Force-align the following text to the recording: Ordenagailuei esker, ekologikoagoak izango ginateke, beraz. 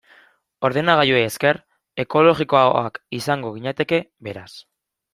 Ordenagailuei 0.69 1.19
esker, 1.25 1.59
ekologikoagoak 2.05 3.01
izango 3.21 3.55
ginateke, 3.61 4.05
beraz. 4.31 4.51